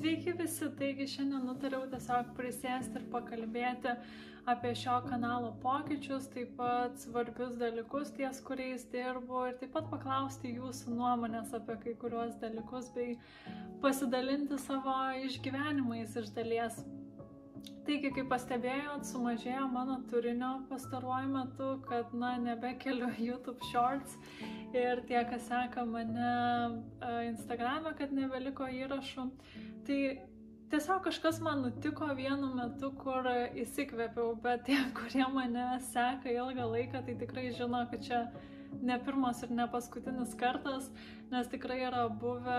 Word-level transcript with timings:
Sveiki 0.00 0.32
visi, 0.32 0.64
taigi 0.78 1.04
šiandien 1.12 1.42
nutariau 1.44 1.82
tiesiog 1.92 2.30
prisėsti 2.32 2.96
ir 2.96 3.02
pakalbėti 3.12 3.90
apie 4.48 4.70
šio 4.82 4.94
kanalo 5.04 5.50
pokyčius, 5.60 6.24
taip 6.32 6.54
pat 6.56 6.94
svarbius 7.02 7.58
dalykus 7.60 8.14
ties 8.16 8.40
kuriais 8.46 8.86
dirbu 8.94 9.42
ir 9.50 9.58
taip 9.60 9.74
pat 9.74 9.90
paklausti 9.90 10.54
jūsų 10.54 10.94
nuomonės 10.94 11.52
apie 11.58 11.76
kai 11.82 11.92
kuriuos 12.00 12.32
dalykus 12.40 12.88
bei 12.94 13.18
pasidalinti 13.84 14.56
savo 14.64 14.96
išgyvenimais 15.26 16.16
iš 16.22 16.32
dalies. 16.38 16.80
Taigi, 17.84 18.14
kaip 18.16 18.32
pastebėjot, 18.32 19.04
sumažėjo 19.04 19.66
mano 19.68 19.98
turinio 20.08 20.54
pastaruoju 20.72 21.28
metu, 21.36 21.74
kad, 21.84 22.16
na, 22.16 22.38
nebekeliu 22.40 23.12
YouTube 23.28 23.68
Shorts 23.68 24.16
ir 24.78 25.02
tie, 25.08 25.20
kas 25.28 25.46
seka 25.48 25.84
mane 25.88 26.32
Instagram'e, 27.30 27.94
kad 27.98 28.12
nebeliko 28.14 28.68
įrašų. 28.70 29.26
Tai 29.86 30.00
tiesiog 30.70 31.02
kažkas 31.08 31.40
man 31.42 31.64
nutiko 31.66 32.08
vienu 32.14 32.52
metu, 32.54 32.92
kur 33.00 33.26
įsikvėpiau, 33.64 34.36
bet 34.42 34.66
tie, 34.68 34.78
kurie 34.98 35.26
mane 35.34 35.66
seka 35.90 36.30
ilgą 36.32 36.68
laiką, 36.74 37.04
tai 37.06 37.18
tikrai 37.24 37.50
žino, 37.56 37.84
kad 37.90 38.06
čia 38.06 38.22
ne 38.82 38.96
pirmas 39.04 39.42
ir 39.42 39.52
ne 39.54 39.66
paskutinis 39.70 40.32
kartas, 40.38 40.88
nes 41.30 41.48
tikrai 41.52 41.78
yra 41.88 42.06
buvę 42.22 42.56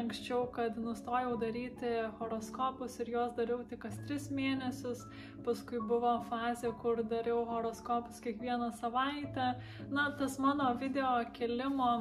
anksčiau, 0.00 0.46
kad 0.54 0.78
nustojau 0.78 1.36
daryti 1.40 1.92
horoskopus 2.20 2.98
ir 3.02 3.12
juos 3.16 3.34
dariau 3.36 3.64
tik 3.70 3.82
kas 3.84 3.98
tris 4.06 4.30
mėnesius, 4.34 5.04
paskui 5.46 5.82
buvo 5.92 6.16
fazė, 6.30 6.72
kur 6.82 7.02
dariau 7.12 7.44
horoskopus 7.48 8.22
kiekvieną 8.24 8.72
savaitę. 8.80 9.52
Na, 9.90 10.10
tas 10.18 10.38
mano 10.38 10.72
video 10.80 11.12
kelimo 11.36 11.92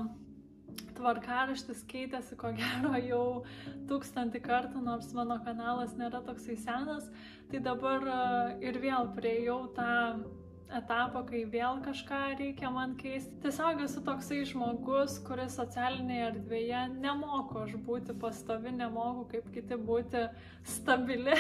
tvarkaraštis 1.00 1.84
keitėsi 1.90 2.38
ko 2.40 2.52
gero 2.58 2.94
jau 3.02 3.24
tūkstantį 3.90 4.42
kartų, 4.46 4.84
nors 4.86 5.12
mano 5.18 5.40
kanalas 5.46 5.96
nėra 6.00 6.22
toksai 6.28 6.58
senas, 6.60 7.08
tai 7.52 7.64
dabar 7.64 8.06
ir 8.64 8.80
vėl 8.84 9.10
prieėjau 9.16 9.62
tą 9.78 9.90
etapą, 10.78 11.24
kai 11.28 11.42
vėl 11.50 11.80
kažką 11.86 12.20
reikia 12.40 12.70
man 12.74 12.94
keisti. 13.00 13.34
Tiesiog 13.44 13.82
esu 13.86 14.04
toksai 14.06 14.44
žmogus, 14.50 15.18
kuris 15.26 15.58
socialinėje 15.58 16.28
erdvėje 16.30 16.84
nemoko 17.00 17.64
aš 17.66 17.76
būti 17.88 18.16
pastovi, 18.22 18.74
nemoku 18.76 19.26
kaip 19.34 19.50
kiti 19.56 19.80
būti 19.90 20.26
stabili, 20.76 21.38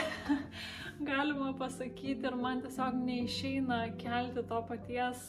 galima 1.12 1.54
pasakyti, 1.60 2.26
ir 2.26 2.38
man 2.40 2.64
tiesiog 2.66 2.98
neišeina 3.06 3.82
kelti 4.02 4.46
to 4.50 4.62
paties 4.72 5.26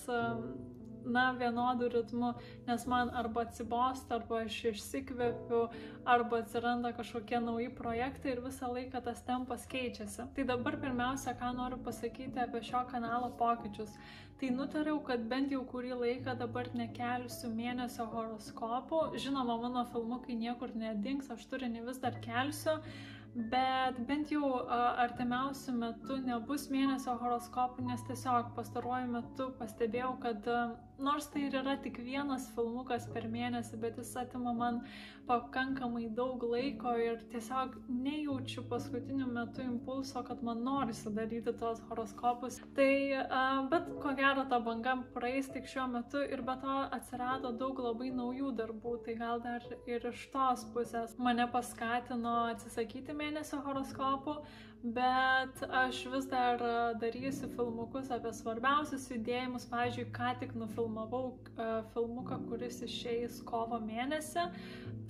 na, 1.04 1.30
vienodu 1.38 1.88
ritmu, 1.92 2.32
nes 2.66 2.86
man 2.90 3.10
arba 3.16 3.44
atsibosta, 3.46 4.18
arba 4.18 4.42
aš 4.44 4.56
išsikvėpiu, 4.72 5.60
arba 6.14 6.40
atsiranda 6.44 6.92
kažkokie 6.96 7.40
nauji 7.44 7.68
projektai 7.76 8.34
ir 8.34 8.42
visą 8.44 8.72
laiką 8.72 9.02
tas 9.04 9.22
tempas 9.26 9.66
keičiasi. 9.70 10.30
Tai 10.36 10.48
dabar 10.54 10.78
pirmiausia, 10.80 11.36
ką 11.38 11.52
noriu 11.58 11.80
pasakyti 11.84 12.42
apie 12.42 12.64
šio 12.66 12.84
kanalo 12.90 13.30
pokyčius. 13.40 13.94
Tai 14.40 14.48
nutariau, 14.56 14.96
kad 15.04 15.24
bent 15.28 15.52
jau 15.52 15.60
kurį 15.68 15.96
laiką 16.00 16.34
dabar 16.40 16.70
nekelsiu 16.72 17.50
mėnesio 17.52 18.06
horoskopų. 18.08 19.02
Žinoma, 19.20 19.58
mano 19.60 19.84
filmukai 19.92 20.38
niekur 20.40 20.72
nedings, 20.72 21.28
aš 21.34 21.44
turinį 21.50 21.84
vis 21.90 22.00
dar 22.00 22.16
kelsiu 22.24 22.78
bet 23.34 23.98
bent 24.06 24.30
jau 24.32 24.46
artimiausiu 24.98 25.74
metu 25.76 26.16
nebus 26.24 26.66
mėnesio 26.72 27.14
horoskopų, 27.20 27.84
nes 27.86 28.02
tiesiog 28.08 28.54
pastaruoju 28.56 29.10
metu 29.12 29.50
pastebėjau, 29.60 30.14
kad 30.24 30.48
nors 31.02 31.28
tai 31.32 31.46
ir 31.48 31.56
yra 31.62 31.76
tik 31.82 31.98
vienas 32.04 32.48
filmukas 32.54 33.08
per 33.14 33.26
mėnesį, 33.32 33.80
bet 33.82 33.98
jis 34.00 34.12
atima 34.22 34.52
man 34.56 34.80
pakankamai 35.28 36.08
daug 36.16 36.42
laiko 36.52 36.92
ir 36.98 37.20
tiesiog 37.32 37.76
nejaučiu 37.88 38.64
paskutiniu 38.70 39.28
metu 39.30 39.62
impulso, 39.62 40.22
kad 40.26 40.42
man 40.46 40.64
norisi 40.66 41.12
daryti 41.14 41.54
tos 41.60 41.82
horoskopus. 41.90 42.58
Tai, 42.76 42.94
bet 43.70 43.90
ko 44.02 44.14
gero 44.18 44.46
ta 44.50 44.58
banga 44.64 44.96
praeis 45.14 45.50
tik 45.54 45.68
šiuo 45.70 45.86
metu 45.92 46.22
ir 46.24 46.42
be 46.46 46.56
to 46.64 46.78
atsirado 46.98 47.52
daug 47.62 47.78
labai 47.84 48.10
naujų 48.16 48.54
darbų, 48.62 48.96
tai 49.06 49.18
gal 49.20 49.44
dar 49.44 49.66
ir 49.86 50.08
iš 50.12 50.26
tos 50.34 50.66
pusės 50.74 51.14
mane 51.18 51.46
paskatino 51.52 52.36
atsisakyti 52.50 53.14
mėnesio 53.16 53.62
horoskopų, 53.66 54.40
bet 54.82 55.62
aš 55.70 56.06
vis 56.08 56.26
dar 56.30 56.62
darysiu 57.00 57.48
filmukus 57.52 58.08
apie 58.14 58.32
svarbiausius 58.32 59.08
judėjimus. 59.12 59.66
Pavyzdžiui, 59.68 60.06
ką 60.16 60.30
tik 60.40 60.54
nufilmavau 60.56 61.34
uh, 61.34 61.82
filmuką, 61.92 62.40
kuris 62.48 62.80
išeis 62.86 63.42
kovo 63.48 63.80
mėnesį. 63.84 64.46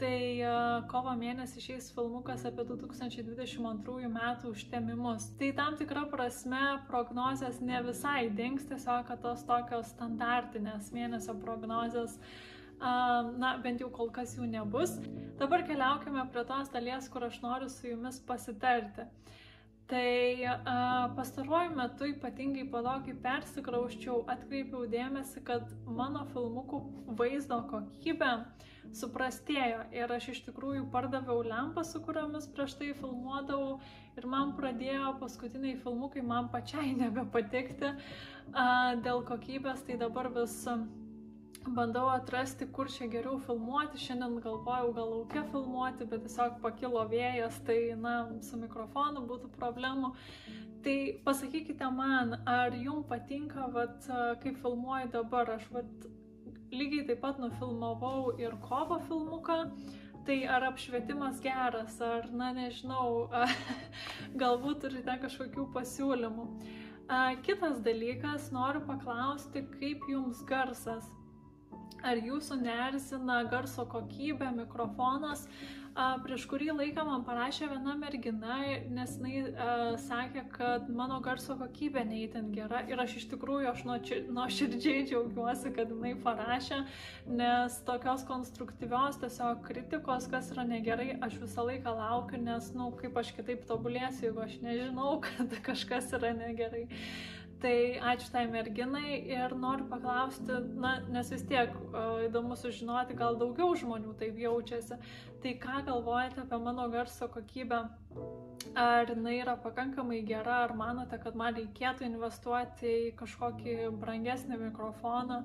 Tai 0.00 0.18
uh, 0.42 0.82
kovo 0.90 1.14
mėnesį 1.22 1.62
išeis 1.62 1.90
filmukas 1.94 2.42
apie 2.50 2.66
2022 2.66 4.10
metų 4.10 4.54
užtemimus. 4.56 5.30
Tai 5.38 5.52
tam 5.60 5.78
tikra 5.78 6.06
prasme 6.10 6.64
prognozijas 6.90 7.60
ne 7.62 7.82
visai 7.86 8.28
dings, 8.30 8.66
tiesiog 8.70 9.06
kad 9.06 9.22
tos 9.22 9.46
tokios 9.46 9.92
standartinės 9.94 10.90
mėnesio 10.96 11.36
prognozijas 11.44 12.18
na, 12.80 13.58
bent 13.62 13.82
jau 13.82 13.90
kol 13.92 14.08
kas 14.10 14.32
jų 14.38 14.46
nebus. 14.48 14.94
Dabar 15.38 15.62
keliaukime 15.68 16.24
prie 16.32 16.44
tos 16.48 16.72
dalies, 16.72 17.08
kur 17.12 17.26
aš 17.28 17.40
noriu 17.44 17.68
su 17.68 17.90
jumis 17.90 18.20
pasitarti. 18.24 19.04
Tai 19.90 20.44
a, 20.46 21.10
pastaruoju 21.16 21.70
metu 21.74 22.06
ypatingai 22.06 22.68
po 22.70 22.78
to, 22.84 22.92
kai 23.06 23.14
persikrauščiau, 23.24 24.20
atkreipiau 24.30 24.84
dėmesį, 24.92 25.42
kad 25.48 25.72
mano 25.98 26.22
filmukų 26.30 26.78
vaizdo 27.18 27.58
kokybė 27.72 28.28
suprastėjo. 29.00 29.82
Ir 29.94 30.14
aš 30.14 30.28
iš 30.34 30.44
tikrųjų 30.46 30.84
pardaviau 30.94 31.42
lempas, 31.42 31.90
su 31.90 32.02
kuriomis 32.06 32.46
prieš 32.54 32.76
tai 32.78 32.92
filmuodavau. 33.00 33.80
Ir 34.14 34.30
man 34.30 34.54
pradėjo 34.58 35.16
paskutiniai 35.18 35.74
filmukai 35.82 36.22
man 36.22 36.52
pačiai 36.54 36.94
nebepatikti 37.02 37.90
a, 37.90 38.94
dėl 39.02 39.26
kokybės, 39.26 39.82
tai 39.88 39.98
dabar 39.98 40.30
vis 40.38 40.60
bandau 41.68 42.08
atrasti, 42.08 42.66
kur 42.72 42.88
čia 42.88 43.06
geriau 43.10 43.38
filmuoti. 43.44 44.00
Šiandien 44.00 44.40
galvojau 44.44 44.92
gal 44.96 45.10
laukia 45.12 45.42
filmuoti, 45.52 46.06
bet 46.08 46.24
tiesiog 46.24 46.60
pakilo 46.62 47.04
vėjas, 47.10 47.60
tai, 47.66 47.78
na, 48.00 48.14
su 48.44 48.58
mikrofonu 48.60 49.26
būtų 49.28 49.52
problemų. 49.58 50.14
Tai 50.84 50.96
pasakykite 51.26 51.90
man, 51.92 52.38
ar 52.48 52.72
jums 52.72 53.08
patinka, 53.08 53.68
vat, 53.74 54.08
kaip 54.42 54.60
filmuoju 54.62 55.12
dabar. 55.12 55.56
Aš 55.58 55.68
vat, 55.74 56.08
lygiai 56.72 57.06
taip 57.08 57.20
pat 57.20 57.40
nufilmavau 57.42 58.38
ir 58.40 58.56
kovo 58.64 59.00
filmuką. 59.08 59.62
Tai 60.24 60.36
ar 60.52 60.66
apšvietimas 60.68 61.40
geras, 61.40 61.96
ar, 62.04 62.28
na 62.32 62.50
nežinau, 62.56 63.28
galbūt 64.42 64.84
turite 64.84 65.16
kažkokių 65.22 65.70
pasiūlymų. 65.76 66.44
Kitas 67.44 67.80
dalykas, 67.82 68.52
noriu 68.54 68.84
paklausti, 68.86 69.64
kaip 69.80 70.04
jums 70.12 70.44
garsas 70.46 71.08
ar 72.06 72.20
jūsų 72.20 72.62
neerzina 72.62 73.42
garso 73.50 73.86
kokybė, 73.88 74.54
mikrofonas. 74.62 75.46
Prieš 76.24 76.44
kurį 76.48 76.68
laiką 76.70 77.02
man 77.04 77.24
parašė 77.26 77.66
viena 77.72 77.96
mergina, 77.98 78.60
nes 78.94 79.16
jinai 79.18 79.96
sakė, 80.00 80.44
kad 80.54 80.86
mano 80.96 81.18
garso 81.20 81.56
kokybė 81.58 82.04
neįtin 82.06 82.52
gera 82.54 82.84
ir 82.88 83.02
aš 83.02 83.16
iš 83.18 83.26
tikrųjų 83.32 83.72
aš 83.72 83.82
nuo 83.88 84.46
širdžiai 84.54 85.02
džiaugiuosi, 85.10 85.72
kad 85.76 85.90
jinai 85.90 86.14
parašė, 86.22 86.78
nes 87.40 87.80
tokios 87.88 88.22
konstruktyvios 88.30 89.18
tiesiog 89.20 89.66
kritikos, 89.66 90.30
kas 90.30 90.52
yra 90.54 90.64
negerai, 90.70 91.18
aš 91.26 91.36
visą 91.42 91.66
laiką 91.66 91.96
laukiu, 91.98 92.38
nes, 92.38 92.70
na, 92.70 92.86
nu, 92.86 92.94
kaip 93.02 93.18
aš 93.20 93.34
kitaip 93.36 93.66
tobulėsiu, 93.68 94.30
jeigu 94.30 94.46
aš 94.46 94.56
nežinau, 94.62 95.18
kad 95.26 95.58
kažkas 95.66 96.14
yra 96.16 96.32
negerai. 96.38 96.86
Uh, 96.86 97.39
Tai 97.60 97.76
ačiū 98.12 98.30
tai 98.32 98.46
merginai 98.48 99.18
ir 99.28 99.52
noriu 99.52 99.84
paklausti, 99.90 100.54
na, 100.80 100.94
nes 101.12 101.28
vis 101.28 101.42
tiek 101.44 101.74
įdomu 102.24 102.56
sužinoti, 102.56 103.16
gal 103.18 103.36
daugiau 103.40 103.74
žmonių 103.76 104.14
taip 104.20 104.38
jaučiasi. 104.40 104.96
Tai 105.42 105.52
ką 105.60 105.82
galvojate 105.88 106.40
apie 106.46 106.60
mano 106.64 106.86
garso 106.92 107.28
kokybę? 107.28 107.82
Ar 108.80 109.12
jinai 109.12 109.34
yra 109.42 109.58
pakankamai 109.60 110.22
gera, 110.24 110.62
ar 110.64 110.72
manote, 110.76 111.18
kad 111.20 111.36
man 111.36 111.58
reikėtų 111.58 112.08
investuoti 112.08 112.94
į 113.10 113.12
kažkokį 113.20 113.76
brangesnį 114.00 114.60
mikrofoną? 114.64 115.42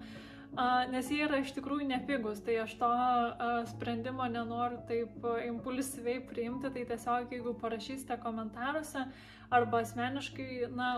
Nes 0.93 1.09
jie 1.11 1.19
yra 1.25 1.41
iš 1.43 1.51
tikrųjų 1.57 1.89
nepigus, 1.89 2.39
tai 2.45 2.61
aš 2.63 2.77
to 2.79 2.89
sprendimo 3.73 4.23
nenoriu 4.31 4.79
taip 4.87 5.25
impulsyviai 5.49 6.21
priimti, 6.29 6.71
tai 6.71 6.85
tiesiog 6.87 7.33
jeigu 7.35 7.57
parašysite 7.59 8.15
komentaruose 8.23 9.03
arba 9.51 9.83
asmeniškai, 9.83 10.69
na, 10.71 10.93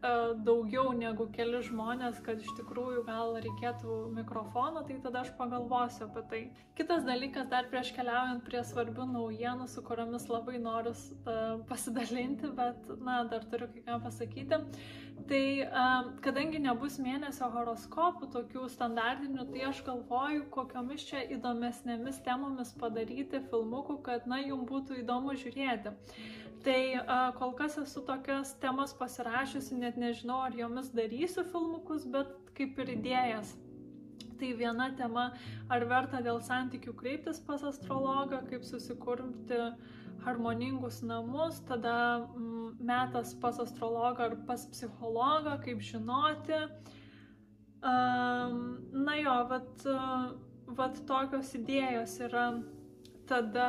daugiau 0.00 0.94
negu 0.96 1.26
keli 1.34 1.60
žmonės, 1.66 2.20
kad 2.24 2.40
iš 2.40 2.54
tikrųjų 2.56 3.02
gal 3.04 3.34
reikėtų 3.44 3.96
mikrofono, 4.16 4.80
tai 4.88 4.96
tada 5.04 5.20
aš 5.24 5.34
pagalvosiu 5.36 6.06
apie 6.06 6.22
tai. 6.30 6.40
Kitas 6.78 7.04
dalykas, 7.04 7.50
dar 7.52 7.68
prieš 7.68 7.92
keliaujant 7.96 8.40
prie 8.46 8.62
svarbių 8.64 9.10
naujienų, 9.12 9.68
su 9.68 9.84
kuriomis 9.84 10.24
labai 10.32 10.56
noriu 10.62 10.94
uh, 10.94 11.60
pasidalinti, 11.68 12.48
bet, 12.56 12.88
na, 13.04 13.20
dar 13.28 13.44
turiu 13.52 13.68
kai 13.74 13.84
ką 13.90 14.00
pasakyti. 14.06 14.62
Tai 15.28 15.44
uh, 15.68 16.10
kadangi 16.24 16.62
nebus 16.64 16.96
mėnesio 17.02 17.50
horoskopų 17.52 18.32
tokių 18.32 18.70
standartinių, 18.72 19.50
tai 19.52 19.68
aš 19.68 19.84
galvoju, 19.84 20.48
kokiomis 20.54 21.04
čia 21.12 21.26
įdomesnėmis 21.36 22.24
temomis 22.24 22.72
padaryti 22.80 23.44
filmukų, 23.52 24.00
kad, 24.08 24.24
na, 24.30 24.40
jums 24.40 24.64
būtų 24.72 25.02
įdomu 25.04 25.36
žiūrėti. 25.36 25.92
Tai 26.64 26.80
a, 27.00 27.32
kol 27.38 27.54
kas 27.56 27.78
esu 27.80 28.02
tokias 28.04 28.52
temas 28.60 28.92
pasirašiusi, 28.96 29.78
net 29.80 29.96
nežinau, 29.96 30.42
ar 30.44 30.56
jomis 30.56 30.90
darysiu 30.92 31.44
filmukus, 31.48 32.04
bet 32.04 32.34
kaip 32.58 32.78
ir 32.82 32.94
idėjas. 32.98 33.54
Tai 34.40 34.50
viena 34.56 34.90
tema, 34.96 35.30
ar 35.72 35.84
verta 35.88 36.20
dėl 36.24 36.40
santykių 36.44 36.92
kreiptis 37.00 37.40
pas 37.44 37.64
astrologą, 37.70 38.42
kaip 38.50 38.64
susikurti 38.64 39.60
harmoningus 40.24 41.00
namus, 41.04 41.62
tada 41.68 41.94
m, 42.36 42.74
metas 42.76 43.32
pas 43.40 43.56
astrologą 43.60 44.28
ar 44.28 44.36
pas 44.48 44.66
psichologą, 44.74 45.56
kaip 45.64 45.80
žinoti. 45.84 46.60
Um, 47.80 48.60
na 48.92 49.16
jo, 49.16 49.38
vat, 49.48 49.86
vat 50.76 51.00
tokios 51.08 51.54
idėjos 51.56 52.18
yra 52.28 52.50
tada 53.30 53.68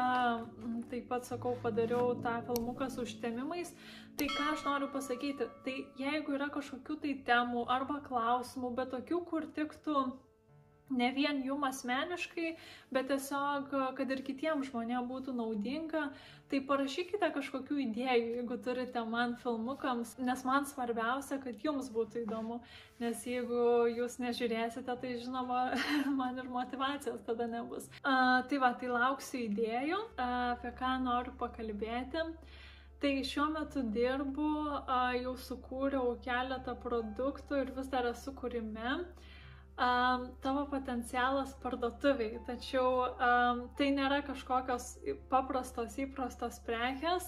taip 0.92 1.08
pat 1.12 1.28
sakau, 1.30 1.54
padariau 1.64 2.16
tą 2.26 2.34
filmuką 2.48 2.90
su 2.90 3.06
užtemimais. 3.06 3.72
Tai 4.18 4.28
ką 4.34 4.48
aš 4.54 4.66
noriu 4.68 4.90
pasakyti, 4.96 5.48
tai 5.66 5.78
jeigu 6.02 6.36
yra 6.38 6.50
kažkokių 6.54 6.98
tai 7.06 7.14
temų 7.30 7.64
arba 7.78 8.02
klausimų, 8.08 8.74
bet 8.80 8.92
tokių, 8.96 9.22
kur 9.30 9.48
tiktų 9.56 10.04
ne 10.98 11.12
vien 11.16 11.42
jum 11.46 11.64
asmeniškai, 11.68 12.54
bet 12.94 13.10
tiesiog, 13.12 13.74
kad 13.98 14.14
ir 14.14 14.22
kitiems 14.28 14.70
žmonėms 14.70 15.10
būtų 15.10 15.36
naudinga, 15.38 16.10
tai 16.52 16.60
parašykite 16.68 17.30
kažkokių 17.36 17.78
idėjų, 17.86 18.32
jeigu 18.38 18.58
turite 18.66 19.04
man 19.08 19.38
filmukams, 19.40 20.18
nes 20.20 20.44
man 20.48 20.68
svarbiausia, 20.68 21.40
kad 21.44 21.64
jums 21.64 21.88
būtų 21.96 22.26
įdomu, 22.26 22.60
nes 23.00 23.24
jeigu 23.28 23.88
jūs 23.96 24.18
nežiūrėsite, 24.24 24.98
tai 25.04 25.14
žinoma, 25.22 25.62
man 26.20 26.42
ir 26.42 26.50
motivacijos 26.52 27.24
tada 27.28 27.48
nebus. 27.52 27.88
A, 28.04 28.44
tai 28.50 28.60
va, 28.64 28.74
tai 28.76 28.92
lauksiu 28.92 29.46
idėjų, 29.46 30.02
a, 30.18 30.28
apie 30.58 30.74
ką 30.82 30.98
noriu 31.06 31.36
pakalbėti. 31.40 32.28
Tai 33.02 33.12
šiuo 33.26 33.48
metu 33.56 33.82
dirbu, 33.96 34.50
a, 34.84 35.00
jau 35.18 35.34
sukūriau 35.48 36.18
keletą 36.22 36.76
produktų 36.84 37.64
ir 37.64 37.72
vis 37.80 37.88
dar 37.90 38.12
esu 38.12 38.36
kūrime 38.38 39.00
um, 39.82 40.28
tavo 40.44 40.66
potencialas 40.70 41.56
parduotuviai, 41.64 42.40
tačiau 42.48 42.88
um, 43.10 43.58
tai 43.78 43.88
nėra 43.96 44.20
kažkokios 44.28 44.86
paprastos 45.32 45.98
įprastos 46.02 46.56
prekės, 46.68 47.26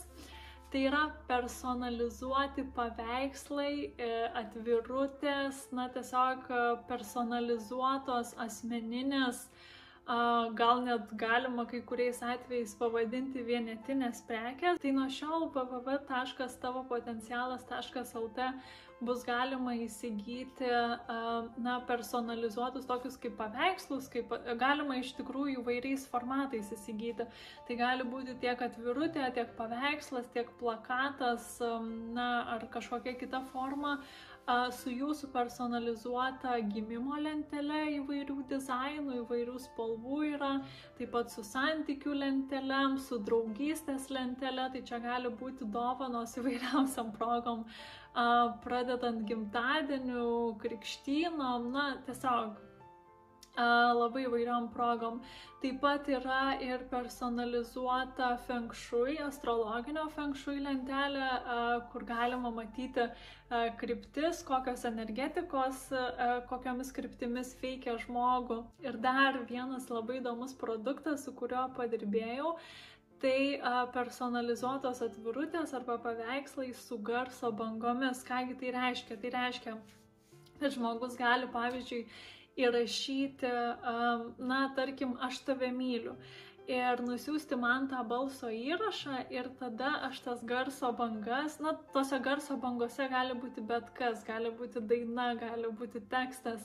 tai 0.73 0.81
yra 0.89 1.03
personalizuoti 1.29 2.63
paveikslai, 2.73 3.75
e, 3.93 3.95
atvirutės, 4.39 5.55
na 5.75 5.85
tiesiog 5.93 6.39
e, 6.49 6.51
personalizuotos 6.89 8.29
asmeninės 8.41 9.37
gal 10.59 10.81
net 10.83 11.07
galima 11.15 11.63
kai 11.65 11.79
kuriais 11.87 12.19
atvejais 12.21 12.75
pavadinti 12.75 13.39
vienetinės 13.47 14.21
prekės. 14.27 14.79
Tai 14.83 14.91
nuo 14.97 15.07
šiol 15.07 15.47
www.tavopotencialas.lt 15.55 18.39
bus 19.05 19.23
galima 19.27 19.75
įsigyti 19.77 20.69
na, 21.63 21.77
personalizuotus 21.87 22.87
tokius 22.89 23.17
kaip 23.21 23.37
paveikslus, 23.39 24.09
kaip 24.13 24.33
galima 24.59 24.99
iš 25.01 25.13
tikrųjų 25.19 25.61
įvairiais 25.61 26.05
formatais 26.11 26.71
įsigyti. 26.75 27.27
Tai 27.67 27.79
gali 27.79 28.07
būti 28.07 28.37
tiek 28.43 28.59
atvirutė, 28.67 29.25
tiek 29.35 29.55
paveikslas, 29.59 30.29
tiek 30.35 30.51
plakatas, 30.59 31.57
na, 32.15 32.29
ar 32.55 32.67
kažkokia 32.73 33.17
kita 33.19 33.43
forma 33.53 33.99
su 34.75 34.91
jūsų 34.91 35.29
personalizuota 35.31 36.57
gimimo 36.67 37.15
lentelė 37.15 37.95
įvairių 37.99 38.43
dizainų, 38.49 39.21
įvairių 39.21 39.55
spalvų 39.63 40.17
yra, 40.33 40.51
taip 40.97 41.13
pat 41.13 41.31
su 41.31 41.45
santykių 41.47 42.17
lentelėm, 42.19 42.97
su 42.99 43.21
draugystės 43.23 44.09
lentelė, 44.11 44.69
tai 44.73 44.81
čia 44.83 44.99
gali 44.99 45.31
būti 45.31 45.63
dovanos 45.71 46.35
įvairiausiam 46.41 47.13
progom, 47.15 47.63
pradedant 48.65 49.23
gimtadieniu, 49.29 50.53
krikštynom, 50.61 51.71
na 51.73 51.89
tiesiog 52.05 52.61
labai 53.53 54.23
įvairiom 54.25 54.71
progom. 54.73 55.19
Taip 55.61 55.77
pat 55.83 56.07
yra 56.09 56.55
ir 56.59 56.81
personalizuota 56.89 58.31
feng 58.47 58.73
shui, 58.73 59.19
astrologinio 59.21 60.07
feng 60.15 60.33
shui 60.35 60.57
lentelė, 60.59 61.27
kur 61.91 62.03
galima 62.09 62.49
matyti 62.51 63.05
kryptis, 63.77 64.41
kokios 64.47 64.87
energetikos, 64.89 65.85
kokiomis 66.49 66.89
kryptimis 66.97 67.53
veikia 67.61 67.93
žmogų. 68.01 68.63
Ir 68.81 68.97
dar 69.05 69.37
vienas 69.45 69.85
labai 69.93 70.17
įdomus 70.17 70.57
produktas, 70.57 71.23
su 71.27 71.35
kuriuo 71.37 71.69
padirbėjau, 71.77 72.57
tai 73.23 73.57
personalizuotos 73.95 75.01
atvirutės 75.05 75.73
arba 75.77 75.95
paveikslai 76.03 76.73
su 76.75 76.97
garso 76.99 77.51
bangomis. 77.55 78.23
Kągi 78.27 78.57
tai 78.59 78.73
reiškia? 78.75 79.17
Tai 79.21 79.33
reiškia, 79.37 79.75
kad 80.59 80.75
žmogus 80.75 81.15
gali, 81.19 81.47
pavyzdžiui, 81.53 82.03
įrašyti, 82.63 83.51
na, 84.51 84.59
tarkim, 84.77 85.15
aš 85.25 85.39
tave 85.47 85.71
myliu. 85.73 86.17
Ir 86.71 87.01
nusiųsti 87.03 87.57
man 87.59 87.89
tą 87.91 88.05
balso 88.07 88.47
įrašą 88.47 89.25
ir 89.35 89.49
tada 89.59 89.89
aš 90.07 90.21
tas 90.23 90.43
garso 90.47 90.93
bangas, 90.95 91.57
na, 91.59 91.73
tose 91.91 92.15
garso 92.23 92.55
bangose 92.55 93.07
gali 93.11 93.35
būti 93.35 93.59
bet 93.67 93.89
kas, 93.97 94.21
gali 94.23 94.47
būti 94.55 94.79
daina, 94.79 95.33
gali 95.35 95.67
būti 95.81 95.99
tekstas. 96.07 96.63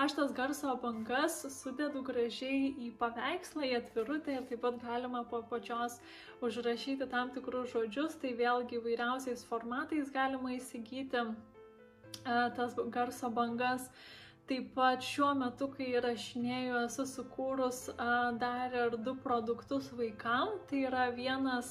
Aš 0.00 0.16
tas 0.16 0.32
garso 0.32 0.72
bangas 0.80 1.36
sudedu 1.58 2.00
gražiai 2.08 2.72
į 2.86 2.94
paveikslą, 2.96 3.68
į 3.68 3.76
atvirutę 3.82 4.32
ir 4.32 4.48
taip 4.48 4.64
pat 4.64 4.80
galima 4.80 5.26
po 5.28 5.42
pačios 5.52 6.00
užrašyti 6.40 7.10
tam 7.12 7.28
tikrus 7.36 7.68
žodžius, 7.76 8.16
tai 8.16 8.32
vėlgi 8.40 8.80
įvairiausiais 8.80 9.44
formatais 9.44 10.08
galima 10.08 10.56
įsigyti 10.56 11.20
tas 12.24 12.80
garso 12.88 13.28
bangas. 13.28 13.90
Taip 14.44 14.74
pat 14.76 15.00
šiuo 15.00 15.30
metu, 15.40 15.70
kai 15.72 15.86
įrašinėjau, 15.96 16.80
esu 16.86 17.06
sukūrus 17.08 17.78
dar 18.42 18.74
ir 18.76 18.96
du 19.06 19.14
produktus 19.24 19.86
vaikam. 19.96 20.58
Tai 20.68 20.82
yra 20.90 21.06
vienas 21.16 21.70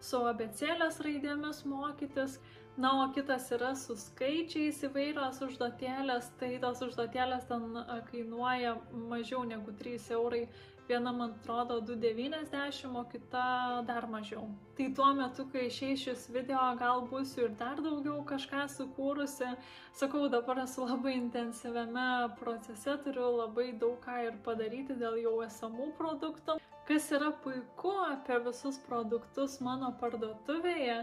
su 0.00 0.22
abecėlės 0.30 1.02
raidėmis 1.04 1.60
mokytis, 1.68 2.38
na, 2.76 2.92
o 3.04 3.08
kitas 3.14 3.50
yra 3.54 3.72
su 3.78 3.96
skaičiais 3.98 4.82
įvairios 4.88 5.40
užduotėlės. 5.46 6.30
Tai 6.40 6.52
tos 6.62 6.82
užduotėlės 6.88 7.48
ten 7.50 7.80
kainuoja 8.10 8.76
mažiau 9.10 9.44
negu 9.48 9.74
3 9.80 10.10
eurai 10.18 10.46
Viena 10.88 11.12
man 11.12 11.30
atrodo 11.30 11.80
2,90, 11.80 12.96
o 13.00 13.04
kita 13.04 13.82
dar 13.86 14.06
mažiau. 14.06 14.50
Tai 14.76 14.88
tuo 14.96 15.06
metu, 15.16 15.46
kai 15.52 15.62
išeis 15.70 16.02
šis 16.02 16.26
video, 16.34 16.60
gal 16.76 17.06
būsiu 17.08 17.46
ir 17.46 17.54
dar 17.56 17.80
daugiau 17.80 18.18
kažką 18.28 18.66
sukūrusi. 18.68 19.48
Sakau, 19.96 20.26
dabar 20.28 20.60
esu 20.66 20.84
labai 20.84 21.14
intensyviame 21.22 22.08
procese, 22.40 22.98
turiu 23.06 23.30
labai 23.38 23.70
daug 23.80 23.96
ką 24.04 24.18
ir 24.26 24.36
padaryti 24.44 24.98
dėl 25.00 25.16
jau 25.22 25.38
esamų 25.46 25.88
produktų. 25.96 26.60
Kas 26.84 27.08
yra 27.16 27.30
puiku 27.32 27.94
apie 28.10 28.42
visus 28.44 28.76
produktus 28.84 29.56
mano 29.64 29.88
parduotuvėje, 30.02 30.98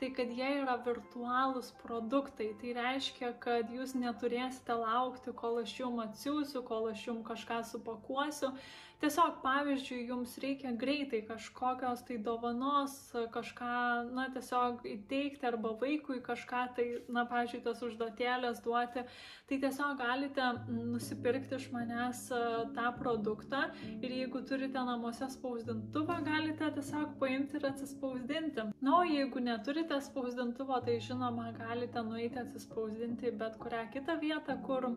tai 0.00 0.10
kad 0.16 0.32
jie 0.32 0.48
yra 0.62 0.76
virtualūs 0.86 1.72
produktai. 1.82 2.50
Tai 2.60 2.74
reiškia, 2.80 3.32
kad 3.42 3.70
jūs 3.72 3.96
neturėsite 3.98 4.76
laukti, 4.80 5.34
kol 5.36 5.62
aš 5.62 5.76
jum 5.80 6.02
atsiųsiu, 6.04 6.64
kol 6.66 6.90
aš 6.92 7.06
jum 7.08 7.22
kažką 7.26 7.62
supakuosiu 7.70 8.52
Tiesiog, 8.96 9.42
pavyzdžiui, 9.42 10.06
jums 10.08 10.38
reikia 10.40 10.70
greitai 10.80 11.18
kažkokios 11.28 12.00
tai 12.08 12.16
dovanos, 12.16 12.94
kažką, 13.34 13.72
na, 14.16 14.24
tiesiog 14.32 14.86
įteikti 14.88 15.44
arba 15.44 15.74
vaikui 15.82 16.22
kažką 16.24 16.62
tai, 16.78 16.86
na, 17.12 17.26
pavyzdžiui, 17.28 17.60
tas 17.66 17.82
užduotėlės 17.84 18.62
duoti, 18.64 19.04
tai 19.50 19.58
tiesiog 19.66 20.00
galite 20.00 20.46
nusipirkti 20.72 21.58
iš 21.58 21.66
manęs 21.74 22.22
e, 22.32 22.40
tą 22.78 22.86
produktą 22.96 23.66
ir 24.00 24.16
jeigu 24.16 24.40
turite 24.48 24.80
namuose 24.88 25.28
spausdintuvą, 25.34 26.16
galite 26.24 26.72
tiesiog 26.78 27.18
paimti 27.20 27.60
ir 27.60 27.68
atsispausdinti. 27.68 28.64
Na, 28.80 28.96
o 28.96 29.04
jeigu 29.04 29.44
neturite 29.44 29.85
spausdintuvo, 30.00 30.80
tai 30.84 30.96
žinoma, 31.00 31.50
galite 31.58 32.02
nueiti 32.02 32.40
atsispausdinti 32.42 33.30
bet 33.40 33.58
kurią 33.62 33.84
kitą 33.92 34.18
vietą, 34.20 34.56
kur 34.66 34.90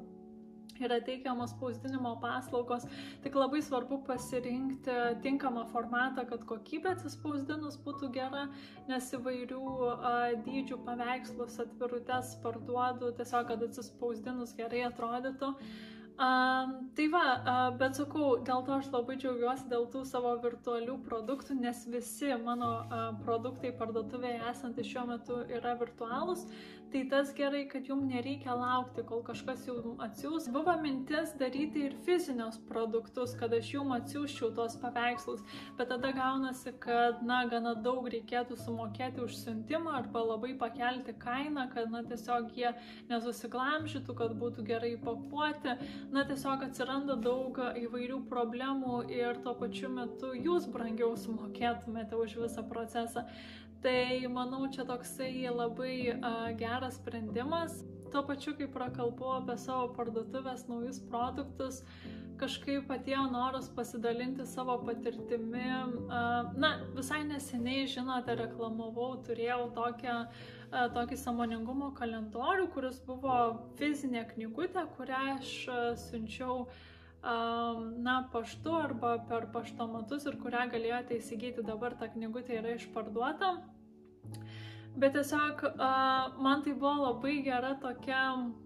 yra 0.85 0.99
teikiamos 1.03 1.51
spausdinimo 1.51 2.13
paslaugos, 2.21 2.85
tik 3.23 3.35
labai 3.35 3.61
svarbu 3.65 3.99
pasirinkti 4.07 4.95
tinkamą 5.25 5.65
formatą, 5.73 6.25
kad 6.29 6.45
kokybė 6.49 6.93
atsispausdinus 6.95 7.77
būtų 7.85 8.11
gera, 8.15 8.47
nes 8.87 9.11
įvairių 9.17 9.61
a, 9.89 10.15
dydžių 10.47 10.79
paveikslus 10.87 11.59
atvirutes 11.65 12.35
parduodu, 12.43 13.11
tiesiog 13.19 13.49
kad 13.51 13.65
atsispausdinus 13.69 14.55
gerai 14.59 14.85
atrodytų. 14.87 15.53
Um, 16.19 16.71
tai 16.95 17.05
va, 17.07 17.19
uh, 17.47 17.77
bet 17.79 17.95
sakau, 17.95 18.33
dėl 18.43 18.65
to 18.67 18.73
aš 18.75 18.89
labai 18.91 19.15
džiaugiuosi 19.21 19.69
dėl 19.71 19.85
tų 19.93 20.01
savo 20.03 20.33
virtualių 20.43 20.97
produktų, 21.05 21.55
nes 21.61 21.85
visi 21.87 22.33
mano 22.43 22.71
uh, 22.81 23.05
produktai 23.23 23.71
parduotuvėje 23.79 24.41
esantys 24.49 24.89
šiuo 24.91 25.05
metu 25.07 25.37
yra 25.47 25.77
virtualūs. 25.79 26.43
Tai 26.89 27.03
tas 27.09 27.29
gerai, 27.37 27.67
kad 27.69 27.85
jums 27.85 28.07
nereikia 28.09 28.55
laukti, 28.57 29.03
kol 29.05 29.19
kažkas 29.21 29.67
jums 29.67 29.99
atsiūs. 30.01 30.47
Buvo 30.49 30.73
mintis 30.81 31.35
daryti 31.37 31.83
ir 31.85 31.93
fizinius 32.07 32.57
produktus, 32.65 33.35
kad 33.37 33.53
aš 33.53 33.69
jums 33.75 33.93
atsiųščiau 33.99 34.49
tuos 34.57 34.77
paveikslus, 34.81 35.43
bet 35.77 35.91
tada 35.93 36.09
gaunasi, 36.17 36.73
kad, 36.81 37.21
na, 37.21 37.43
gana 37.51 37.75
daug 37.85 38.09
reikėtų 38.09 38.57
sumokėti 38.63 39.21
už 39.21 39.37
siuntimą 39.37 39.99
arba 39.99 40.25
labai 40.31 40.55
pakelti 40.57 41.13
kainą, 41.21 41.67
kad, 41.75 41.93
na, 41.93 42.01
tiesiog 42.09 42.49
jie 42.57 42.73
nesusiglamžytų, 43.13 44.17
kad 44.23 44.33
būtų 44.41 44.65
gerai 44.73 44.95
pakuoti. 45.05 45.77
Na, 46.09 46.25
tiesiog 46.25 46.65
atsiranda 46.71 47.19
daug 47.21 47.61
įvairių 47.85 48.23
problemų 48.33 49.03
ir 49.13 49.37
tuo 49.45 49.53
pačiu 49.61 49.93
metu 49.93 50.33
jūs 50.33 50.65
brangiau 50.73 51.13
sumokėtumėte 51.21 52.17
už 52.17 52.39
visą 52.47 52.65
procesą. 52.65 53.29
Tai 53.79 54.27
manau, 54.27 54.65
čia 54.67 54.83
toksai 54.83 55.47
labai 55.47 56.11
uh, 56.11 56.51
geras 56.59 56.97
sprendimas. 56.99 57.77
Tuo 58.11 58.23
pačiu, 58.27 58.51
kai 58.57 58.67
prakalbu 58.67 59.29
apie 59.37 59.55
savo 59.61 59.93
parduotuvės 59.95 60.65
naujus 60.67 60.99
produktus, 61.07 61.77
kažkaip 62.41 62.91
atėjo 62.91 63.29
noras 63.31 63.69
pasidalinti 63.77 64.43
savo 64.51 64.75
patirtimi. 64.83 65.63
Uh, 66.09 66.51
na, 66.59 66.73
visai 66.97 67.21
neseniai, 67.29 67.87
žinote, 67.87 68.35
reklamavau, 68.41 69.13
turėjau 69.23 69.69
tokią, 69.79 70.19
uh, 70.27 70.85
tokį 70.99 71.23
samoningumo 71.23 71.93
kalendorių, 71.95 72.67
kuris 72.75 72.99
buvo 73.07 73.39
fizinė 73.79 74.25
knygutė, 74.33 74.89
kurią 74.97 75.23
aš 75.37 75.55
siunčiau 76.09 76.65
na, 77.23 78.15
paštu 78.31 78.75
arba 78.75 79.17
per 79.27 79.49
paštomatus 79.53 80.25
ir 80.29 80.39
kurią 80.43 80.69
galėjote 80.71 81.19
įsigyti. 81.19 81.65
Dabar 81.67 81.97
ta 81.99 82.07
knygutė 82.07 82.59
yra 82.61 82.77
išparduota. 82.77 83.57
Bet 84.99 85.13
tiesiog 85.13 85.61
man 86.43 86.63
tai 86.65 86.73
buvo 86.73 87.05
labai 87.05 87.41
gera 87.45 87.75
tokia 87.79 88.21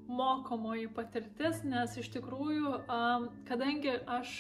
mokomoji 0.07 0.87
patirtis, 0.95 1.63
nes 1.67 1.97
iš 1.99 2.09
tikrųjų, 2.15 2.71
kadangi 3.49 3.97
aš 4.07 4.31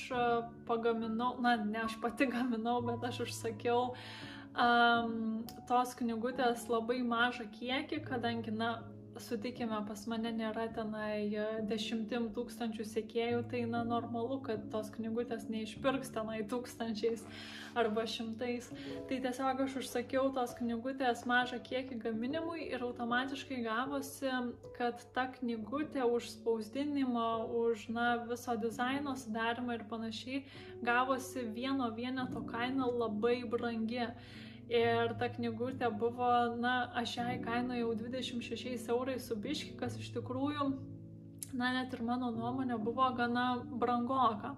pagaminau, 0.69 1.35
na, 1.43 1.57
ne 1.57 1.83
aš 1.83 1.97
pati 2.01 2.29
gaminau, 2.31 2.79
bet 2.87 3.03
aš 3.09 3.25
užsakiau 3.27 3.91
um, 3.93 5.43
tos 5.69 5.93
knygutės 5.99 6.65
labai 6.71 7.01
mažą 7.05 7.49
kiekį, 7.59 8.01
kadangi, 8.07 8.55
na, 8.55 8.77
sutikime, 9.21 9.77
pas 9.87 10.03
mane 10.09 10.31
nėra 10.33 10.65
tenai 10.73 11.29
e, 11.29 11.45
dešimtim 11.69 12.29
tūkstančių 12.35 12.85
sėkėjų, 12.87 13.41
tai 13.51 13.63
na 13.69 13.83
normalu, 13.87 14.39
kad 14.45 14.65
tos 14.73 14.89
knygutės 14.95 15.45
neišpirks 15.51 16.13
tenai 16.15 16.41
tūkstančiais 16.49 17.25
arba 17.77 18.05
šimtais. 18.09 18.69
Tai 19.09 19.19
tiesiog 19.25 19.63
aš 19.65 19.77
užsakiau 19.83 20.31
tos 20.35 20.55
knygutės 20.59 21.25
mažą 21.29 21.59
kiekį 21.65 21.99
gaminimui 22.05 22.67
ir 22.69 22.85
automatiškai 22.85 23.61
gavosi, 23.65 24.31
kad 24.77 25.01
ta 25.15 25.27
knygutė 25.39 26.05
už 26.09 26.31
spausdinimą, 26.37 27.27
už 27.63 27.89
na, 27.93 28.07
viso 28.29 28.57
dizaino 28.61 29.17
sudarimą 29.19 29.79
ir 29.79 29.87
panašiai 29.89 30.45
gavosi 30.85 31.45
vieno 31.53 31.91
vieneto 31.95 32.45
kaina 32.49 32.89
labai 32.89 33.41
brangi. 33.49 34.09
Ir 34.71 35.11
ta 35.19 35.27
knygutė 35.29 35.89
buvo, 35.99 36.29
na, 36.59 36.89
aš 36.99 37.17
ją 37.17 37.25
įkainojau 37.35 37.91
26 37.99 38.87
eurais 38.93 39.27
su 39.27 39.35
biški, 39.35 39.75
kas 39.79 39.97
iš 39.99 40.13
tikrųjų, 40.15 40.69
na, 41.53 41.73
net 41.75 41.93
ir 41.93 42.03
mano 42.07 42.31
nuomonė 42.31 42.79
buvo 42.81 43.09
gana 43.17 43.47
brangoka. 43.67 44.55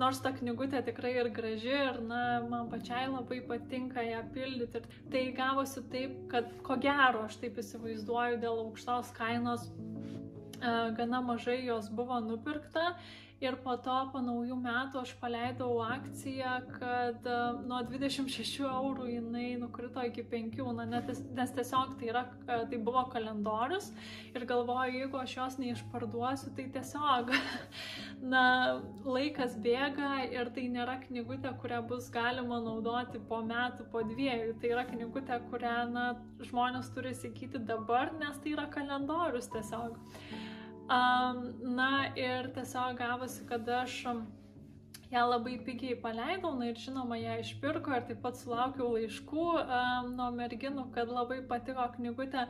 Nors 0.00 0.22
ta 0.24 0.32
knygutė 0.32 0.80
tikrai 0.86 1.12
ir 1.20 1.28
graži 1.36 1.74
ir, 1.76 2.00
na, 2.08 2.40
man 2.48 2.70
pačiai 2.72 3.10
labai 3.12 3.42
patinka 3.44 4.00
ją 4.06 4.22
pildyti. 4.32 4.80
Ir 4.80 5.10
tai 5.12 5.24
gavosi 5.36 5.84
taip, 5.92 6.14
kad 6.32 6.48
ko 6.64 6.78
gero, 6.80 7.26
aš 7.28 7.36
taip 7.42 7.60
įsivaizduoju, 7.60 8.40
dėl 8.40 8.62
aukštos 8.64 9.12
kainos 9.18 9.68
e, 9.68 10.72
gana 10.96 11.20
mažai 11.20 11.58
jos 11.66 11.92
buvo 11.92 12.22
nupirkta 12.24 12.94
Ir 13.42 13.56
po 13.58 13.72
to, 13.82 13.94
po 14.12 14.20
naujų 14.22 14.54
metų, 14.62 15.00
aš 15.02 15.12
paleidau 15.18 15.80
akciją, 15.82 16.52
kad 16.76 17.24
e, 17.26 17.38
nuo 17.66 17.80
26 17.88 18.60
eurų 18.68 19.08
jinai 19.10 19.56
nukrito 19.58 20.04
iki 20.06 20.22
5, 20.30 20.60
na, 20.76 20.84
nes 20.86 21.54
tiesiog 21.56 21.96
tai, 21.98 22.12
yra, 22.12 22.22
e, 22.46 22.60
tai 22.70 22.78
buvo 22.78 23.02
kalendorius 23.10 23.88
ir 24.30 24.46
galvoju, 24.46 25.00
jeigu 25.00 25.18
aš 25.18 25.34
jos 25.40 25.58
neišparduosiu, 25.58 26.52
tai 26.54 26.68
tiesiog, 26.76 27.34
na, 28.34 28.44
laikas 29.02 29.58
bėga 29.66 30.12
ir 30.30 30.54
tai 30.54 30.68
nėra 30.76 31.00
knygutė, 31.08 31.50
kurią 31.64 31.82
bus 31.90 32.12
galima 32.14 32.62
naudoti 32.62 33.18
po 33.26 33.42
metų, 33.42 33.88
po 33.90 34.06
dviejų. 34.06 34.54
Tai 34.62 34.74
yra 34.76 34.86
knygutė, 34.86 35.42
kurią, 35.50 35.76
na, 35.90 36.06
žmonės 36.46 36.94
turi 36.94 37.10
įsigyti 37.10 37.66
dabar, 37.66 38.14
nes 38.22 38.38
tai 38.38 38.54
yra 38.54 38.70
kalendorius 38.70 39.50
tiesiog. 39.50 39.98
Um, 40.90 41.42
na 41.76 42.10
ir 42.18 42.50
tiesiog 42.54 42.96
gavosi, 42.98 43.44
kad 43.48 43.68
aš 43.68 44.02
ją 45.12 45.22
labai 45.30 45.58
pigiai 45.64 45.94
paleidau, 46.02 46.52
na 46.58 46.70
ir 46.72 46.78
žinoma, 46.80 47.16
ją 47.20 47.38
išpirko 47.44 47.94
ir 47.96 48.06
taip 48.08 48.22
pat 48.24 48.38
sulaukiau 48.40 48.90
laiškų 48.96 49.44
um, 49.62 50.14
nuo 50.18 50.30
merginų, 50.34 50.88
kad 50.96 51.12
labai 51.12 51.38
patiko 51.48 51.86
knygutė, 51.96 52.46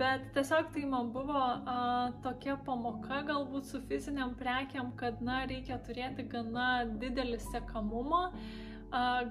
bet 0.00 0.28
tiesiog 0.36 0.70
tai 0.76 0.84
man 0.92 1.10
buvo 1.16 1.40
uh, 1.40 2.14
tokia 2.24 2.56
pamoka 2.68 3.24
galbūt 3.26 3.72
su 3.72 3.82
fiziniam 3.90 4.36
prekiam, 4.38 4.92
kad, 5.00 5.20
na, 5.20 5.42
reikia 5.50 5.80
turėti 5.88 6.28
gana 6.30 6.84
didelį 7.02 7.40
sekamumą, 7.50 8.28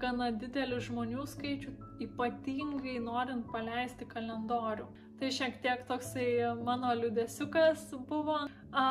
gana 0.02 0.28
didelį 0.36 0.82
žmonių 0.90 1.24
skaičių, 1.34 1.72
ypatingai 2.04 2.98
norint 3.00 3.48
paleisti 3.54 4.08
kalendorių. 4.10 4.90
Tai 5.24 5.30
šiek 5.32 5.53
tiek 5.63 5.84
toksai 5.88 6.25
mano 6.68 6.89
liūdėsiukas 7.00 7.86
buvo. 8.10 8.42
A, 8.75 8.84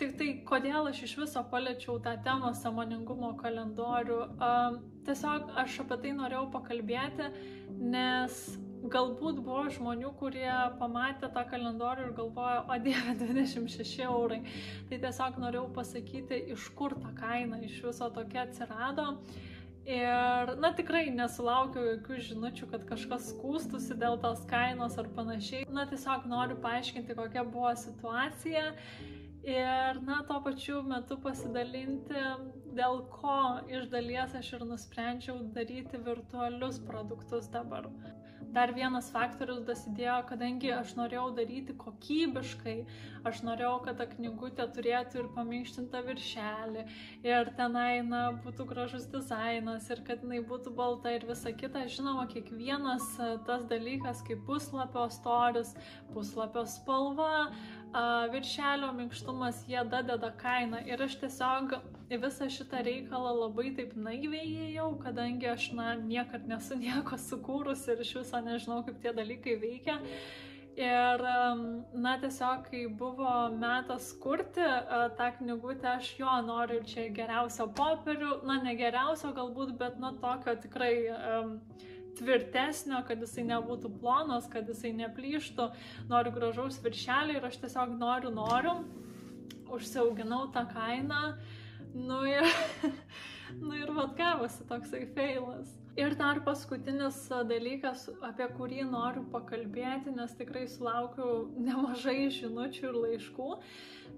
tik 0.00 0.16
tai, 0.18 0.26
kodėl 0.48 0.88
aš 0.90 1.04
iš 1.06 1.12
viso 1.20 1.42
paliečiau 1.52 2.00
tą 2.02 2.16
temą 2.26 2.50
samoningumo 2.58 3.28
kalendorių. 3.38 4.16
A, 4.42 4.48
tiesiog 5.06 5.52
aš 5.62 5.76
apie 5.84 6.00
tai 6.02 6.16
norėjau 6.18 6.48
pakalbėti, 6.56 7.30
nes 7.94 8.42
galbūt 8.96 9.38
buvo 9.46 9.68
žmonių, 9.78 10.10
kurie 10.18 10.50
pamatė 10.82 11.30
tą 11.38 11.46
kalendorių 11.54 12.08
ir 12.08 12.12
galvojo, 12.18 12.66
o 12.66 12.82
dieve, 12.82 13.14
26 13.22 14.02
eurai. 14.08 14.42
Tai 14.90 15.02
tiesiog 15.06 15.38
norėjau 15.44 15.68
pasakyti, 15.78 16.48
iš 16.56 16.66
kur 16.74 16.98
ta 16.98 17.14
kaina 17.22 17.62
iš 17.62 17.78
viso 17.86 18.10
tokia 18.18 18.48
atsirado. 18.48 19.12
Ir, 19.86 20.50
na, 20.58 20.72
tikrai 20.74 21.04
nesulaukiau 21.14 21.84
jokių 21.92 22.16
žinučių, 22.28 22.66
kad 22.72 22.86
kažkas 22.88 23.28
skūstusi 23.30 23.94
dėl 24.00 24.16
tos 24.24 24.40
kainos 24.50 24.96
ar 24.98 25.06
panašiai. 25.14 25.68
Na, 25.70 25.84
tiesiog 25.86 26.26
noriu 26.26 26.56
paaiškinti, 26.64 27.14
kokia 27.14 27.44
buvo 27.46 27.70
situacija. 27.78 28.64
Ir, 29.46 30.00
na, 30.08 30.24
tuo 30.26 30.40
pačiu 30.42 30.80
metu 30.82 31.20
pasidalinti, 31.22 32.24
dėl 32.74 33.04
ko 33.14 33.38
iš 33.70 33.86
dalies 33.92 34.34
aš 34.34 34.56
ir 34.58 34.66
nusprendžiau 34.66 35.38
daryti 35.54 36.02
virtualius 36.08 36.82
produktus 36.90 37.46
dabar. 37.54 37.86
Dar 38.54 38.70
vienas 38.72 39.08
faktorius 39.12 39.64
dasidėjo, 39.66 40.16
kadangi 40.28 40.70
aš 40.72 40.94
norėjau 40.98 41.26
daryti 41.36 41.74
kokybiškai, 41.76 42.76
aš 43.28 43.42
norėjau, 43.46 43.72
kad 43.84 43.98
ta 44.00 44.06
knygutė 44.10 44.66
turėtų 44.76 45.20
ir 45.20 45.28
paminkštintą 45.34 46.02
viršelį, 46.06 46.84
ir 47.26 47.50
tenai 47.58 48.02
na, 48.06 48.22
būtų 48.44 48.68
gražus 48.70 49.08
dizainas, 49.12 49.90
ir 49.90 50.02
kad 50.06 50.24
jinai 50.24 50.40
būtų 50.46 50.72
balta 50.78 51.12
ir 51.16 51.26
visa 51.28 51.52
kita. 51.52 51.84
Žinoma, 51.96 52.28
kiekvienas 52.32 53.10
tas 53.48 53.66
dalykas, 53.72 54.22
kaip 54.26 54.46
puslapio 54.48 55.08
storis, 55.12 55.74
puslapio 56.14 56.64
spalva, 56.70 57.48
viršelio 58.32 58.92
minkštumas, 58.96 59.64
jie 59.68 59.84
dadeda 59.90 60.32
kainą. 60.40 60.82
Ir 60.86 61.02
aš 61.06 61.18
tiesiog 61.22 61.78
į 62.10 62.18
visą 62.22 62.48
šitą 62.52 62.82
reikalą 62.86 63.32
labai 63.40 63.70
taip 63.76 63.94
naiviai 63.98 64.70
ėjau, 64.70 64.90
kadangi 65.02 65.48
aš, 65.50 65.70
na, 65.78 65.94
niekad 65.98 66.46
nesu 66.50 66.78
nieko 66.84 67.18
sukūrus 67.20 67.86
ir 67.92 68.02
iš 68.04 68.18
viso 68.20 68.42
nežinau, 68.42 68.82
kaip 68.86 69.00
tie 69.02 69.14
dalykai 69.16 69.56
veikia. 69.62 70.00
Ir, 70.76 71.22
na, 71.96 72.10
tiesiog, 72.20 72.66
kai 72.68 72.82
buvo 73.00 73.30
metas 73.56 74.10
kurti 74.20 74.64
tą 75.16 75.30
knygutę, 75.38 75.94
aš 75.94 76.10
jo 76.18 76.34
noriu 76.44 76.82
čia 76.84 77.06
geriausio 77.16 77.64
popierių, 77.78 78.42
na, 78.44 78.58
ne 78.60 78.74
geriausio 78.76 79.32
galbūt, 79.38 79.72
bet, 79.80 79.96
nu, 80.02 80.12
tokio 80.20 80.52
tikrai 80.60 80.92
um, 81.16 81.54
tvirtesnio, 82.18 83.00
kad 83.08 83.24
jisai 83.24 83.46
nebūtų 83.48 83.94
plonas, 84.02 84.50
kad 84.52 84.68
jisai 84.68 84.92
neplyštų, 85.00 85.70
noriu 86.12 86.34
gražaus 86.36 86.76
viršelį 86.84 87.38
ir 87.38 87.48
aš 87.48 87.56
tiesiog 87.64 87.96
noriu, 87.96 88.32
noriu. 88.36 88.76
užsiauginau 89.72 90.44
tą 90.54 90.62
kainą, 90.70 91.32
nu 91.96 92.20
ir, 92.28 92.46
nu 93.66 93.74
ir 93.78 93.92
vad 93.96 94.16
gavosi 94.18 94.68
toksai 94.68 95.06
feilas. 95.16 95.74
Ir 95.96 96.12
dar 96.12 96.42
paskutinis 96.44 97.22
dalykas, 97.48 98.02
apie 98.28 98.46
kurį 98.58 98.82
noriu 98.84 99.22
pakalbėti, 99.32 100.12
nes 100.12 100.34
tikrai 100.36 100.66
sulaukiu 100.68 101.46
nemažai 101.56 102.26
žinučių 102.36 102.82
ir 102.90 102.98
laiškų. 103.04 103.46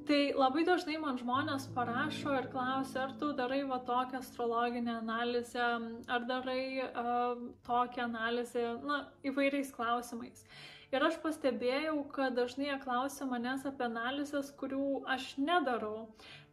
Tai 0.09 0.19
labai 0.41 0.65
dažnai 0.67 0.97
man 0.99 1.21
žmonės 1.21 1.69
parašo 1.77 2.35
ir 2.35 2.49
klausia, 2.51 3.05
ar 3.05 3.15
tu 3.21 3.31
darai 3.39 3.61
va 3.69 3.79
tokią 3.87 4.19
astrologinę 4.25 4.97
analizę, 5.05 5.69
ar 6.11 6.27
darai 6.27 6.65
uh, 6.83 7.47
tokią 7.69 8.09
analizę, 8.09 8.65
na, 8.83 9.05
įvairiais 9.31 9.71
klausimais. 9.77 10.43
Ir 10.89 11.05
aš 11.05 11.19
pastebėjau, 11.21 11.99
kad 12.17 12.33
dažnai 12.39 12.71
jie 12.71 12.79
klausia 12.81 13.27
manęs 13.29 13.67
apie 13.69 13.85
analizės, 13.87 14.47
kurių 14.61 14.85
aš 15.15 15.25
nedarau. 15.37 16.07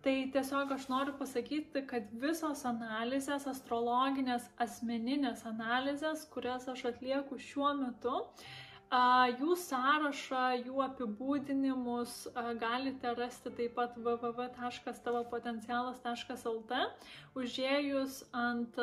Tai 0.04 0.16
tiesiog 0.34 0.72
aš 0.76 0.84
noriu 0.92 1.14
pasakyti, 1.18 1.82
kad 1.90 2.04
visos 2.22 2.66
analizės, 2.68 3.48
astrologinės, 3.50 4.44
asmeninės 4.66 5.46
analizės, 5.50 6.26
kurias 6.36 6.64
aš 6.74 6.82
atlieku 6.92 7.34
šiuo 7.42 7.72
metu, 7.80 8.16
jų 9.40 9.52
sąrašą, 9.64 10.46
jų 10.68 10.76
apibūdinimus 10.90 12.12
galite 12.62 13.10
rasti 13.18 13.50
taip 13.58 13.72
pat 13.80 13.92
www.tavopotencialas.lt, 13.98 16.72
užėjus 17.40 18.14
ant 18.46 18.74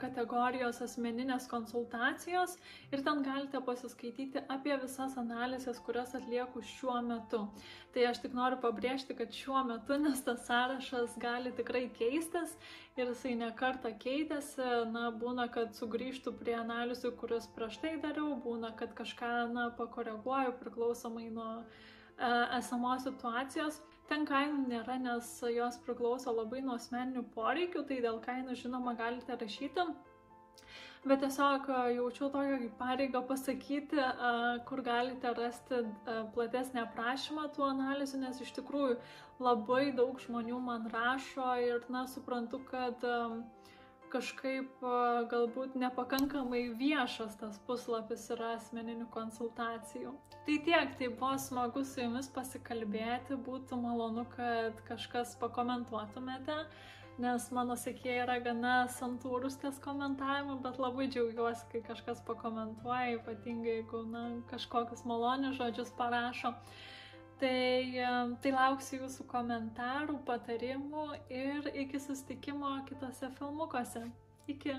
kategorijos 0.00 0.78
asmeninės 0.80 1.46
konsultacijos 1.50 2.54
ir 2.94 3.02
ten 3.04 3.18
galite 3.24 3.60
pasiskaityti 3.64 4.40
apie 4.52 4.72
visas 4.80 5.16
analizės, 5.20 5.80
kurias 5.84 6.14
atlieku 6.16 6.62
šiuo 6.64 6.96
metu. 7.04 7.42
Tai 7.92 8.06
aš 8.10 8.22
tik 8.24 8.36
noriu 8.36 8.56
pabrėžti, 8.62 9.16
kad 9.18 9.36
šiuo 9.36 9.66
metu, 9.68 9.98
nes 10.04 10.22
tas 10.24 10.46
sąrašas 10.48 11.18
gali 11.20 11.52
tikrai 11.58 11.84
keistis 11.98 12.54
ir 12.96 13.10
jisai 13.12 13.34
nekarta 13.36 13.92
keitėsi, 13.92 14.64
na, 14.94 15.10
būna, 15.12 15.50
kad 15.52 15.76
sugrįžtų 15.76 16.32
prie 16.40 16.56
analizų, 16.56 17.12
kurias 17.20 17.48
prieš 17.56 17.76
tai 17.82 17.98
dariau, 18.00 18.32
būna, 18.46 18.72
kad 18.80 18.96
kažką, 18.96 19.34
na, 19.52 19.68
pakoreguoju 19.76 20.56
priklausomai 20.62 21.28
nuo 21.28 21.50
esamos 22.56 23.04
situacijos. 23.04 23.82
Ten 24.10 24.26
kainų 24.26 24.66
nėra, 24.70 24.98
nes 25.02 25.30
jos 25.50 25.78
priklauso 25.86 26.34
labai 26.34 26.60
nuo 26.62 26.76
asmeninių 26.78 27.24
poreikių, 27.34 27.82
tai 27.88 28.02
dėl 28.04 28.20
kainų 28.22 28.54
žinoma 28.60 28.94
galite 28.98 29.34
rašyti. 29.40 29.86
Bet 31.06 31.20
tiesiog 31.22 31.68
jaučiau 31.94 32.28
tokią 32.34 32.56
kaip 32.62 32.78
pareigą 32.80 33.20
pasakyti, 33.26 33.98
kur 34.66 34.82
galite 34.86 35.30
rasti 35.38 35.82
platesnį 36.34 36.82
aprašymą 36.82 37.44
tų 37.54 37.66
analizų, 37.68 38.22
nes 38.24 38.40
iš 38.42 38.50
tikrųjų 38.56 38.96
labai 39.46 39.92
daug 39.94 40.18
žmonių 40.22 40.58
man 40.66 40.88
rašo 40.90 41.52
ir, 41.62 41.86
na, 41.94 42.06
suprantu, 42.10 42.62
kad 42.70 43.06
kažkaip 44.12 44.82
galbūt 45.30 45.76
nepakankamai 45.78 46.62
viešas 46.78 47.36
tas 47.40 47.58
puslapis 47.68 48.26
yra 48.34 48.54
asmeninių 48.56 49.08
konsultacijų. 49.14 50.14
Tai 50.46 50.56
tiek, 50.66 50.92
tai 50.98 51.08
buvo 51.08 51.36
smagu 51.42 51.84
su 51.84 52.02
jumis 52.04 52.28
pasikalbėti, 52.34 53.38
būtų 53.46 53.78
malonu, 53.80 54.26
kad 54.36 54.78
kažkas 54.88 55.34
pakomentuotumėte, 55.40 56.58
nes 57.22 57.48
mano 57.56 57.76
sekėjai 57.80 58.24
yra 58.24 58.36
gana 58.44 58.74
santūrus 58.96 59.56
ties 59.62 59.80
komentavimu, 59.84 60.58
bet 60.64 60.78
labai 60.82 61.08
džiaugiuosi, 61.10 61.66
kai 61.72 61.82
kažkas 61.88 62.20
pakomentuoja, 62.28 63.16
ypatingai 63.18 63.80
jeigu 63.80 64.04
na, 64.10 64.26
kažkokius 64.52 65.06
malonius 65.08 65.58
žodžius 65.58 65.94
parašo. 65.98 66.54
Tai, 67.36 68.04
tai 68.40 68.50
lauksiu 68.54 69.02
jūsų 69.02 69.26
komentarų, 69.28 70.14
patarimų 70.28 71.06
ir 71.28 71.66
iki 71.84 72.00
sustikimo 72.00 72.70
kitose 72.88 73.28
filmukuose. 73.36 74.06
Iki. 74.48 74.78